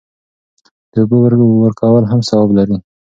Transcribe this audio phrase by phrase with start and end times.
[0.91, 1.17] د اوبو
[1.65, 2.77] ورکول هم ثواب لري.